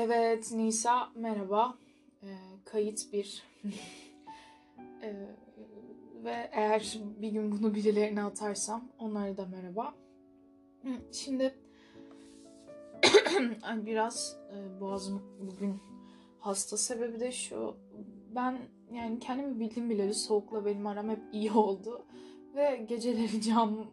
[0.00, 1.78] Evet Nisa merhaba.
[2.22, 2.26] Ee,
[2.64, 3.42] kayıt bir.
[5.02, 5.26] Ee,
[6.24, 9.94] ve eğer bir gün bunu birilerine atarsam onlara da merhaba.
[11.12, 11.54] Şimdi
[13.86, 15.80] biraz e, boğazım bugün
[16.40, 16.76] hasta.
[16.76, 17.76] Sebebi de şu.
[18.34, 18.58] Ben
[18.92, 22.06] yani kendimi bildim bileli soğukla benim aram hep iyi oldu.
[22.54, 23.86] Ve geceleri cam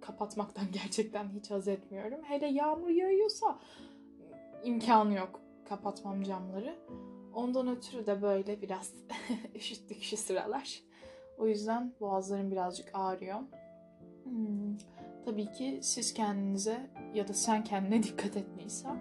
[0.00, 2.20] kapatmaktan gerçekten hiç haz etmiyorum.
[2.24, 3.58] Hele yağmur yağıyorsa
[4.64, 6.76] imkanı yok kapatmam camları.
[7.34, 8.92] Ondan ötürü de böyle biraz
[9.54, 10.82] üşüttük şu sıralar.
[11.38, 13.40] O yüzden boğazlarım birazcık ağrıyor.
[14.24, 14.76] Hmm,
[15.26, 18.96] Tabii ki siz kendinize ya da sen kendine dikkat et Nisa.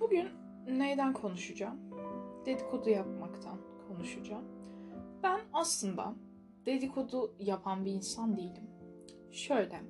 [0.00, 0.28] Bugün
[0.68, 1.78] neyden konuşacağım?
[2.46, 4.44] Dedikodu yapmaktan konuşacağım.
[5.22, 6.14] Ben aslında
[6.66, 8.70] dedikodu yapan bir insan değilim.
[9.30, 9.80] Şöyle,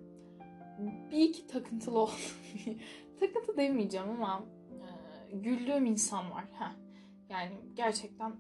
[1.11, 2.11] bir iki takıntılı ol.
[3.21, 4.45] Takıntı demeyeceğim ama
[5.33, 6.45] güldüğüm insan var.
[6.53, 6.73] Heh.
[7.29, 8.33] Yani gerçekten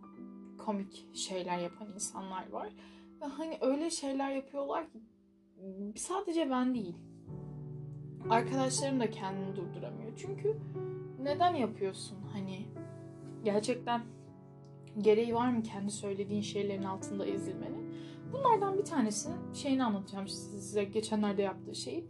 [0.58, 2.68] komik şeyler yapan insanlar var.
[3.20, 4.98] Ve hani öyle şeyler yapıyorlar ki
[5.96, 6.96] sadece ben değil.
[8.30, 10.12] Arkadaşlarım da kendini durduramıyor.
[10.16, 10.56] Çünkü
[11.22, 12.66] neden yapıyorsun hani
[13.44, 14.02] gerçekten
[14.98, 17.94] gereği var mı kendi söylediğin şeylerin altında ezilmenin?
[18.32, 22.06] Bunlardan bir tanesinin şeyini anlatacağım size geçenlerde yaptığı şeyi.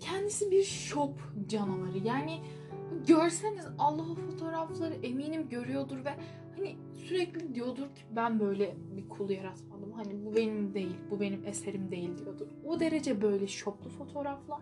[0.00, 1.98] Kendisi bir shop canavarı.
[1.98, 2.40] Yani
[3.06, 6.10] görseniz Allah o fotoğrafları eminim görüyordur ve
[6.56, 9.92] hani sürekli diyordur ki ben böyle bir kul yaratmadım.
[9.92, 12.46] Hani bu benim değil, bu benim eserim değil diyordur.
[12.64, 14.60] O derece böyle şoplu fotoğraflar.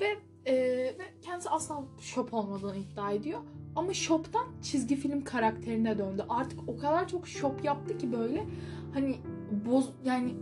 [0.00, 0.54] Ve, e,
[0.98, 3.40] ve kendisi asla şop olmadığını iddia ediyor.
[3.76, 6.24] Ama shop'tan çizgi film karakterine döndü.
[6.28, 8.46] Artık o kadar çok shop yaptı ki böyle
[8.94, 9.16] hani
[9.66, 10.34] boz yani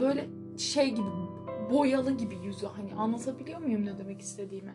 [0.00, 1.08] böyle şey gibi
[1.70, 4.74] boyalı gibi yüzü hani anlatabiliyor muyum ne demek istediğimi?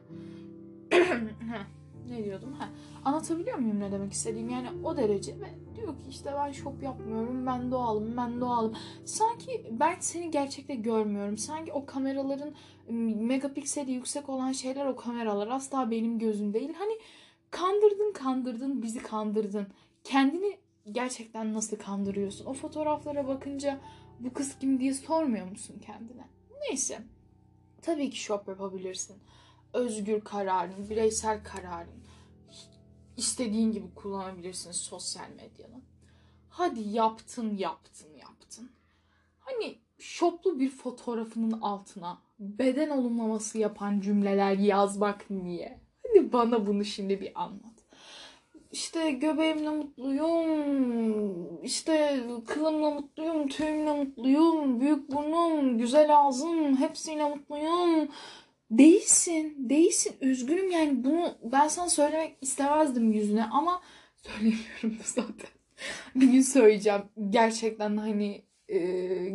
[2.10, 2.54] Ne diyordum?
[2.54, 2.70] Ha,
[3.06, 4.54] anlatabiliyor muyum ne demek istediğimi?
[4.54, 8.74] Yani o derece ve diyor ki işte ben şop yapmıyorum, ben doğalım, ben doğalım.
[9.06, 11.38] Sanki ben seni gerçekte görmüyorum.
[11.38, 12.54] Sanki o kameraların
[13.20, 16.74] megapikseli yüksek olan şeyler o kameralar asla benim gözüm değil.
[16.78, 16.94] Hani
[17.52, 19.68] kandırdın kandırdın bizi kandırdın.
[20.04, 20.58] Kendini
[20.92, 22.46] gerçekten nasıl kandırıyorsun?
[22.46, 23.80] O fotoğraflara bakınca
[24.20, 26.28] bu kız kim diye sormuyor musun kendine?
[26.70, 27.00] Neyse.
[27.82, 29.18] Tabii ki shop yapabilirsin.
[29.74, 32.04] Özgür kararın, bireysel kararın.
[33.18, 35.82] İstediğin gibi kullanabilirsin sosyal medyanı.
[36.50, 38.72] Hadi yaptın, yaptın, yaptın.
[39.40, 45.80] Hani şoplu bir fotoğrafının altına beden olumlaması yapan cümleler yazmak niye?
[46.08, 47.74] Hadi bana bunu şimdi bir anlat.
[48.72, 58.10] İşte göbeğimle mutluyum, işte kılımla mutluyum, tüyümle mutluyum, büyük burnum, güzel ağzım, hepsiyle mutluyum.
[58.78, 60.16] Değilsin, değilsin.
[60.22, 63.82] Üzgünüm yani bunu ben sana söylemek istemezdim yüzüne ama
[64.16, 65.50] söylemiyorum da zaten.
[66.16, 67.02] bir gün söyleyeceğim.
[67.30, 68.80] Gerçekten hani e,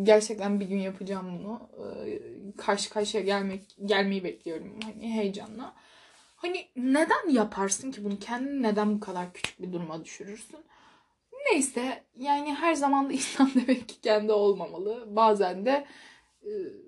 [0.03, 1.71] gerçekten bir gün yapacağım bunu.
[2.06, 2.21] E,
[2.56, 5.75] karşı karşıya gelmek gelmeyi bekliyorum hani heyecanla.
[6.37, 8.19] Hani neden yaparsın ki bunu?
[8.19, 10.60] Kendini neden bu kadar küçük bir duruma düşürürsün?
[11.53, 15.16] Neyse yani her zaman da insan demek ki kendi olmamalı.
[15.16, 15.87] Bazen de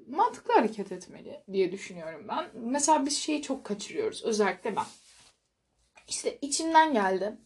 [0.09, 2.51] mantıklı hareket etmeli diye düşünüyorum ben.
[2.55, 4.25] Mesela biz şeyi çok kaçırıyoruz.
[4.25, 4.85] Özellikle ben.
[6.09, 7.37] İşte içinden geldi.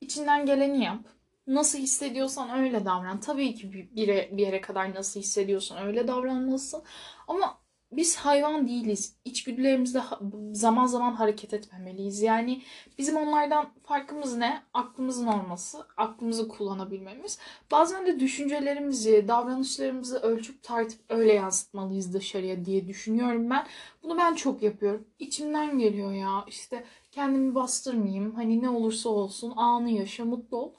[0.00, 1.04] İçinden geleni yap.
[1.46, 3.20] Nasıl hissediyorsan öyle davran.
[3.20, 6.82] Tabii ki bir yere, bir yere kadar nasıl hissediyorsan öyle davranmalısın.
[7.28, 7.61] Ama
[7.92, 9.16] biz hayvan değiliz.
[9.24, 10.20] İçgüdülerimizde ha-
[10.52, 12.22] zaman zaman hareket etmemeliyiz.
[12.22, 12.62] Yani
[12.98, 14.62] bizim onlardan farkımız ne?
[14.74, 17.38] Aklımızın olması, aklımızı kullanabilmemiz.
[17.70, 23.66] Bazen de düşüncelerimizi, davranışlarımızı ölçüp tartıp öyle yansıtmalıyız dışarıya diye düşünüyorum ben.
[24.02, 25.06] Bunu ben çok yapıyorum.
[25.18, 26.44] İçimden geliyor ya.
[26.48, 28.34] İşte kendimi bastırmayayım.
[28.34, 30.72] Hani ne olursa olsun anı yaşa, mutlu ol.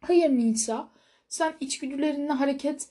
[0.00, 0.88] Hayır Nisa.
[1.28, 2.88] Sen içgüdülerinle hareket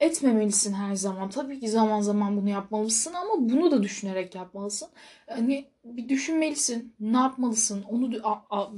[0.00, 1.30] etmemelisin her zaman.
[1.30, 4.88] Tabii ki zaman zaman bunu yapmalısın ama bunu da düşünerek yapmalısın.
[5.28, 6.94] Hani bir düşünmelisin.
[7.00, 7.82] Ne yapmalısın?
[7.90, 8.70] Onu a- a-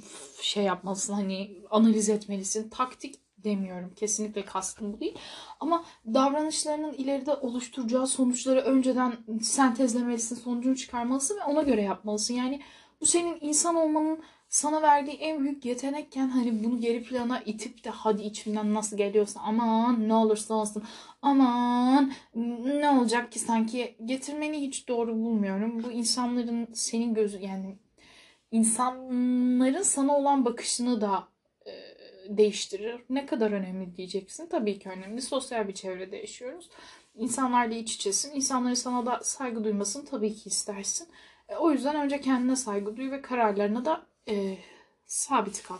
[0.43, 1.13] şey yapmalısın.
[1.15, 2.69] Hani analiz etmelisin.
[2.69, 3.93] Taktik demiyorum.
[3.97, 5.19] Kesinlikle kastım bu değil.
[5.61, 9.13] Ama davranışlarının ileride oluşturacağı sonuçları önceden
[9.43, 10.37] sentezlemelisin.
[10.37, 12.35] Sonucunu çıkarmalısın ve ona göre yapmalısın.
[12.35, 12.61] Yani
[13.01, 17.91] bu senin insan olmanın sana verdiği en büyük yetenekken hani bunu geri plana itip de
[17.91, 20.85] hadi içimden nasıl geliyorsa aman ne olursa olsun
[21.23, 22.13] aman
[22.65, 25.85] ne olacak ki sanki getirmeni hiç doğru bulmuyorum.
[25.85, 27.79] Bu insanların senin gözü yani
[28.51, 31.29] insanların sana olan bakışını da
[31.67, 31.73] e,
[32.29, 33.05] değiştirir.
[33.11, 34.47] Ne kadar önemli diyeceksin.
[34.47, 35.23] Tabii ki önemli.
[35.23, 36.71] Sosyal bir çevrede yaşıyoruz.
[37.15, 38.35] İnsanlarla iç içesin.
[38.35, 41.09] İnsanların sana da saygı duymasını tabii ki istersin.
[41.49, 44.59] E, o yüzden önce kendine saygı duy ve kararlarına da e,
[45.07, 45.79] sabit kal.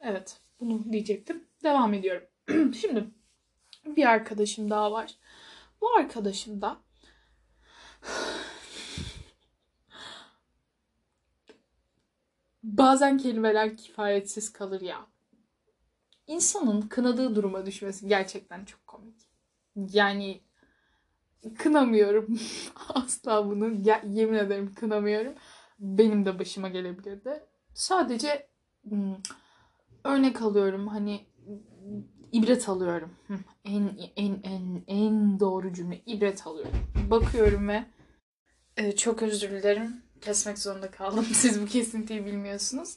[0.00, 1.44] Evet, bunu diyecektim.
[1.62, 2.28] Devam ediyorum.
[2.80, 3.04] Şimdi
[3.86, 5.14] bir arkadaşım daha var.
[5.80, 6.80] Bu arkadaşım da
[12.62, 15.06] bazen kelimeler kifayetsiz kalır ya.
[16.26, 19.28] İnsanın kınadığı duruma düşmesi gerçekten çok komik.
[19.76, 20.40] Yani
[21.58, 22.40] kınamıyorum.
[22.88, 23.70] Asla bunu
[24.06, 25.34] yemin ederim kınamıyorum.
[25.78, 27.47] Benim de başıma gelebilirdi.
[27.78, 28.48] Sadece
[28.88, 29.16] hmm,
[30.04, 30.88] örnek alıyorum.
[30.88, 31.26] Hani
[32.32, 33.16] ibret alıyorum.
[33.64, 36.92] En en en en doğru cümle ibret alıyorum.
[37.10, 37.84] Bakıyorum ve
[38.76, 40.02] e, çok özür dilerim.
[40.20, 41.24] Kesmek zorunda kaldım.
[41.32, 42.96] Siz bu kesintiyi bilmiyorsunuz.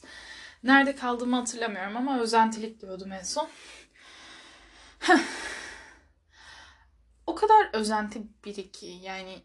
[0.62, 3.48] Nerede kaldığımı hatırlamıyorum ama özentilik diyordum en son.
[7.26, 9.42] o kadar özenti biri ki yani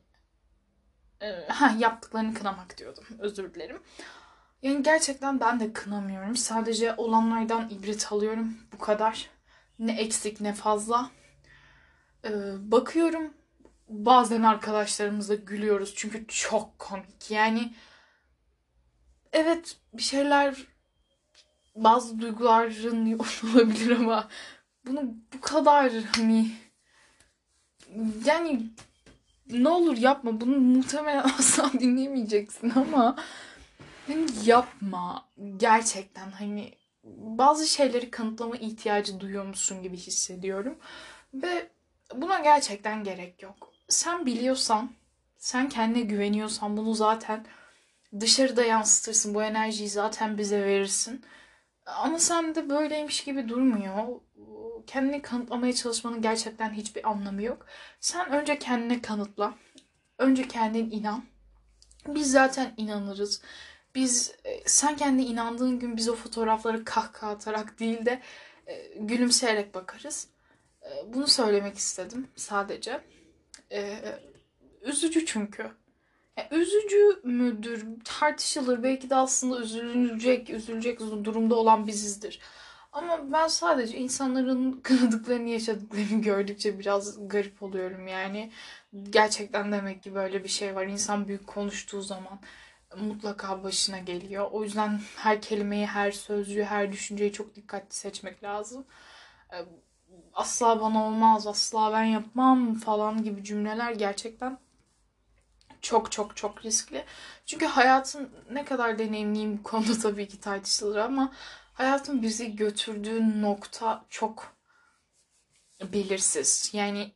[1.21, 3.03] e, ha yaptıklarını kınamak diyordum.
[3.19, 3.81] Özür dilerim.
[4.61, 6.35] Yani gerçekten ben de kınamıyorum.
[6.35, 8.57] Sadece olanlardan ibret alıyorum.
[8.73, 9.29] Bu kadar.
[9.79, 11.11] Ne eksik ne fazla.
[12.25, 12.31] Ee,
[12.71, 13.33] bakıyorum
[13.89, 17.31] bazen arkadaşlarımızla gülüyoruz çünkü çok komik.
[17.31, 17.73] Yani
[19.33, 20.55] evet bir şeyler
[21.75, 23.19] bazı duyguların
[23.53, 24.27] olabilir ama
[24.85, 25.01] bunu
[25.33, 26.51] bu kadar hani
[28.25, 28.63] yani
[29.49, 33.15] ne olur yapma bunu muhtemelen asla dinlemeyeceksin ama
[34.43, 36.73] yapma gerçekten hani
[37.13, 40.77] bazı şeyleri kanıtlama ihtiyacı duyuyor musun gibi hissediyorum
[41.33, 41.69] ve
[42.15, 43.73] buna gerçekten gerek yok.
[43.89, 44.91] Sen biliyorsan,
[45.37, 47.45] sen kendine güveniyorsan bunu zaten
[48.19, 49.33] dışarıda yansıtırsın.
[49.33, 51.25] Bu enerjiyi zaten bize verirsin.
[51.85, 54.21] Ama sen de böyleymiş gibi durmuyor.
[54.87, 57.65] Kendini kanıtlamaya çalışmanın gerçekten hiçbir anlamı yok.
[57.99, 59.53] Sen önce kendine kanıtla.
[60.17, 61.23] Önce kendin inan.
[62.07, 63.41] Biz zaten inanırız.
[63.97, 68.21] Biz e, sen kendi inandığın gün biz o fotoğrafları kahkaha atarak değil de
[68.67, 70.27] e, gülümseyerek bakarız.
[70.83, 73.01] E, bunu söylemek istedim sadece.
[74.81, 75.71] Üzücü çünkü.
[76.51, 78.83] Üzücü müdür tartışılır.
[78.83, 82.39] Belki de aslında üzülecek, üzülecek durumda olan bizizdir.
[82.91, 88.51] Ama ben sadece insanların kınadıklarını, yaşadıklarını gördükçe biraz garip oluyorum yani.
[89.09, 90.85] Gerçekten demek ki böyle bir şey var.
[90.85, 92.39] İnsan büyük konuştuğu zaman
[92.95, 94.47] mutlaka başına geliyor.
[94.51, 98.85] O yüzden her kelimeyi, her sözcüğü, her düşünceyi çok dikkatli seçmek lazım.
[99.53, 99.65] Ee,
[100.33, 104.59] asla bana olmaz, asla ben yapmam falan gibi cümleler gerçekten
[105.81, 107.05] çok çok çok riskli.
[107.45, 111.33] Çünkü hayatın ne kadar deneyimliyim bu konuda tabii ki tartışılır ama
[111.73, 114.57] hayatın bizi götürdüğü nokta çok
[115.93, 116.69] belirsiz.
[116.73, 117.11] Yani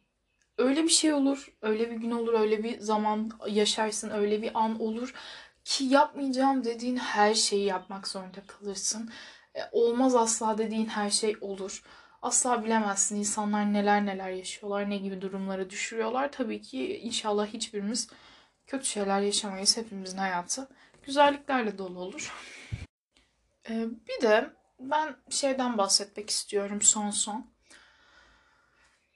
[0.58, 4.82] öyle bir şey olur, öyle bir gün olur, öyle bir zaman yaşarsın, öyle bir an
[4.82, 5.14] olur
[5.66, 9.12] ki yapmayacağım dediğin her şeyi yapmak zorunda kalırsın.
[9.56, 11.84] E, olmaz asla dediğin her şey olur.
[12.22, 16.32] Asla bilemezsin insanlar neler neler yaşıyorlar, ne gibi durumlara düşürüyorlar.
[16.32, 18.10] Tabii ki inşallah hiçbirimiz
[18.68, 19.78] kötü şeyler yaşamayız.
[19.78, 20.70] Hepimizin hayatı
[21.04, 22.34] güzelliklerle dolu olur.
[23.70, 27.52] Ee, bir de ben şeyden bahsetmek istiyorum son son.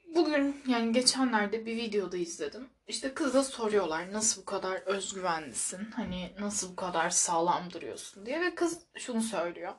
[0.05, 2.69] Bugün yani geçenlerde bir videoda izledim.
[2.87, 5.91] İşte kıza soruyorlar nasıl bu kadar özgüvenlisin?
[5.95, 9.73] Hani nasıl bu kadar sağlam duruyorsun diye ve kız şunu söylüyor.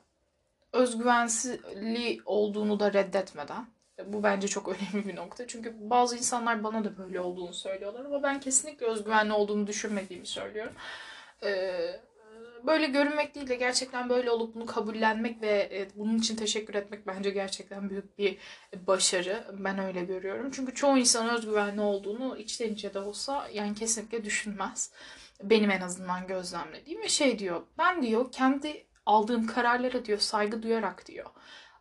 [0.73, 3.67] Özgüvensizli olduğunu da reddetmeden.
[4.05, 5.47] Bu bence çok önemli bir nokta.
[5.47, 10.73] Çünkü bazı insanlar bana da böyle olduğunu söylüyorlar ama ben kesinlikle özgüvenli olduğumu düşünmediğimi söylüyorum.
[11.43, 11.99] Ee,
[12.67, 17.07] böyle görünmek değil de gerçekten böyle olup bunu kabullenmek ve e, bunun için teşekkür etmek
[17.07, 18.37] bence gerçekten büyük bir
[18.87, 19.55] başarı.
[19.59, 20.51] Ben öyle görüyorum.
[20.51, 24.91] Çünkü çoğu insan özgüvenli olduğunu içten içe de olsa yani kesinlikle düşünmez.
[25.43, 27.61] Benim en azından gözlemlediğim ve şey diyor.
[27.77, 31.29] Ben diyor kendi aldığım kararlara diyor saygı duyarak diyor.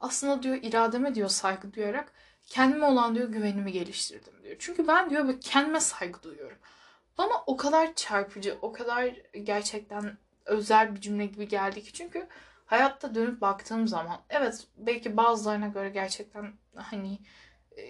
[0.01, 2.13] Aslında diyor irademe diyor saygı duyarak
[2.47, 4.57] kendime olan diyor güvenimi geliştirdim diyor.
[4.59, 6.59] Çünkü ben diyor kendime saygı duyuyorum.
[7.19, 9.05] Bana o kadar çarpıcı, o kadar
[9.43, 12.29] gerçekten özel bir cümle gibi geldi ki çünkü
[12.67, 17.19] hayatta dönüp baktığım zaman evet belki bazılarına göre gerçekten hani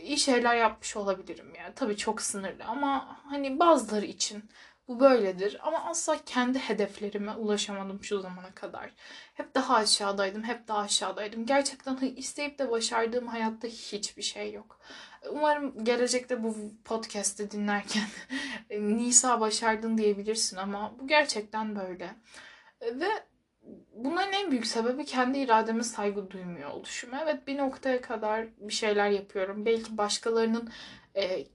[0.03, 4.51] iyi şeyler yapmış olabilirim yani tabii çok sınırlı ama hani bazıları için
[4.88, 8.90] bu böyledir ama asla kendi hedeflerime ulaşamadım şu zamana kadar.
[9.35, 11.47] Hep daha aşağıdaydım, hep daha aşağıdaydım.
[11.47, 14.81] Gerçekten isteyip de başardığım hayatta hiçbir şey yok.
[15.31, 18.05] Umarım gelecekte bu podcast'i dinlerken
[18.71, 22.16] Nisa başardın diyebilirsin ama bu gerçekten böyle.
[22.83, 23.09] Ve
[23.95, 27.11] bunların en büyük sebebi kendi irademe saygı duymuyor oluşum.
[27.23, 29.66] Evet bir noktaya kadar bir şeyler yapıyorum.
[29.66, 30.71] Belki başkalarının
[31.16, 31.47] e,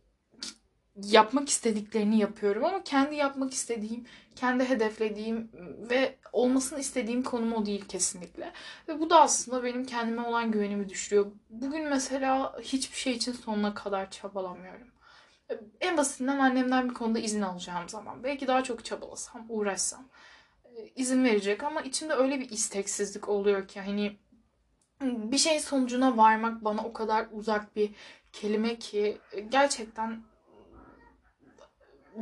[1.03, 4.05] yapmak istediklerini yapıyorum ama kendi yapmak istediğim,
[4.35, 5.51] kendi hedeflediğim
[5.89, 8.53] ve olmasını istediğim konum o değil kesinlikle.
[8.87, 11.31] Ve bu da aslında benim kendime olan güvenimi düşürüyor.
[11.49, 14.87] Bugün mesela hiçbir şey için sonuna kadar çabalamıyorum.
[15.81, 18.23] En basitinden annemden bir konuda izin alacağım zaman.
[18.23, 20.07] Belki daha çok çabalasam, uğraşsam
[20.65, 24.17] e, izin verecek ama içimde öyle bir isteksizlik oluyor ki hani
[25.01, 27.91] bir şeyin sonucuna varmak bana o kadar uzak bir
[28.33, 29.17] kelime ki
[29.49, 30.23] gerçekten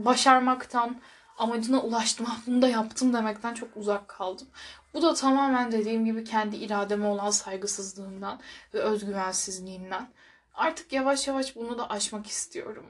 [0.05, 0.95] başarmaktan,
[1.37, 4.47] amacına ulaştım, "Ah, bunu da yaptım demekten çok uzak kaldım.
[4.93, 8.39] Bu da tamamen dediğim gibi kendi irademe olan saygısızlığımdan
[8.73, 10.09] ve özgüvensizliğimden.
[10.53, 12.85] Artık yavaş yavaş bunu da aşmak istiyorum.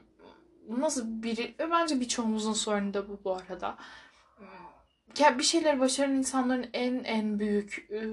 [0.68, 3.76] Nasıl biri, ve bence birçoğumuzun sorunu da bu bu arada.
[5.18, 8.04] Ya bir şeyleri başaran insanların en en büyük e,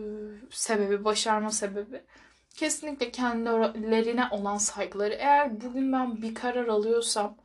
[0.51, 2.01] sebebi, başarma sebebi
[2.56, 5.13] kesinlikle kendilerine olan saygıları.
[5.13, 7.38] Eğer bugün ben bir karar alıyorsam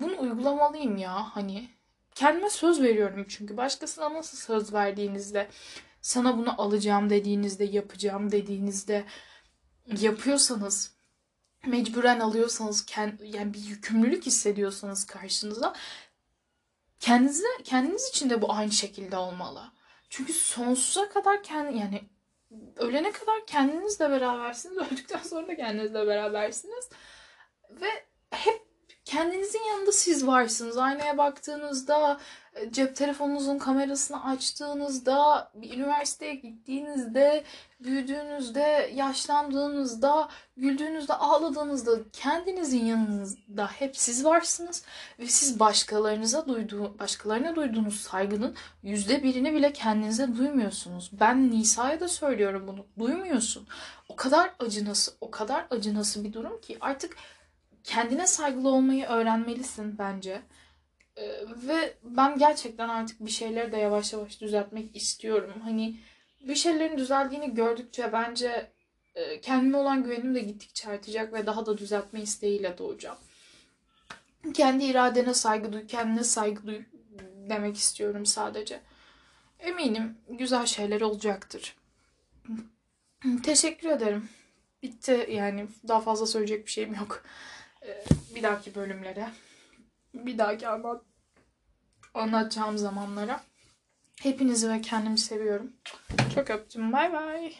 [0.00, 1.68] bunu uygulamalıyım ya hani.
[2.14, 5.48] Kendime söz veriyorum çünkü başkasına nasıl söz verdiğinizde
[6.00, 9.04] sana bunu alacağım dediğinizde yapacağım dediğinizde
[9.86, 10.94] yapıyorsanız
[11.66, 12.86] mecburen alıyorsanız
[13.22, 15.74] yani bir yükümlülük hissediyorsanız karşınıza
[17.00, 19.72] kendinize kendiniz için de bu aynı şekilde olmalı.
[20.10, 22.02] Çünkü sonsuza kadar kendi yani
[22.76, 24.78] ölene kadar kendinizle berabersiniz.
[24.92, 26.88] Öldükten sonra da kendinizle berabersiniz.
[27.70, 27.88] Ve
[28.30, 28.73] hep
[29.04, 30.78] kendinizin yanında siz varsınız.
[30.78, 32.20] Aynaya baktığınızda,
[32.54, 37.44] e, cep telefonunuzun kamerasını açtığınızda, bir üniversiteye gittiğinizde,
[37.80, 44.84] büyüdüğünüzde, yaşlandığınızda, güldüğünüzde, ağladığınızda kendinizin yanınızda hep siz varsınız
[45.18, 51.10] ve siz başkalarınıza duyduğu, başkalarına duyduğunuz saygının yüzde birini bile kendinize duymuyorsunuz.
[51.12, 52.86] Ben Nisa'ya da söylüyorum bunu.
[52.98, 53.66] Duymuyorsun.
[54.08, 57.16] O kadar acınası, o kadar acınası bir durum ki artık
[57.84, 60.42] kendine saygılı olmayı öğrenmelisin bence.
[61.16, 61.22] Ee,
[61.68, 65.54] ve ben gerçekten artık bir şeyleri de yavaş yavaş düzeltmek istiyorum.
[65.62, 65.96] Hani
[66.40, 68.70] bir şeylerin düzeldiğini gördükçe bence
[69.14, 73.18] e, kendime olan güvenim de gittikçe artacak ve daha da düzeltme isteğiyle doğacağım.
[74.54, 76.82] Kendi iradene saygı duy, kendine saygı duy
[77.50, 78.80] demek istiyorum sadece.
[79.58, 81.76] Eminim güzel şeyler olacaktır.
[83.42, 84.28] Teşekkür ederim.
[84.82, 87.24] Bitti yani daha fazla söyleyecek bir şeyim yok.
[87.84, 89.28] Ee, bir dahaki bölümlere,
[90.14, 91.02] bir dahaki anlat
[92.14, 93.40] anlatacağım zamanlara.
[94.22, 95.72] Hepinizi ve kendimi seviyorum.
[96.34, 96.92] Çok öptüm.
[96.92, 97.54] Bay bay.